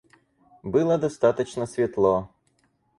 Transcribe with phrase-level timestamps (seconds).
[0.63, 2.27] Было достаточно светло.